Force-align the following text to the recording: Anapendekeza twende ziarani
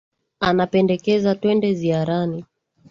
Anapendekeza 0.47 1.29
twende 1.39 1.69
ziarani 1.79 2.41